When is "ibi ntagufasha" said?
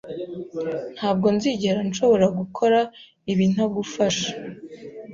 3.31-4.29